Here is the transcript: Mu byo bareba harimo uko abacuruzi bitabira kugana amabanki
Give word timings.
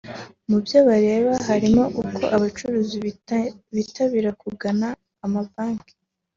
Mu 0.49 0.57
byo 0.63 0.79
bareba 0.87 1.33
harimo 1.47 1.83
uko 2.01 2.23
abacuruzi 2.35 2.95
bitabira 3.75 4.29
kugana 4.41 4.87
amabanki 5.25 5.93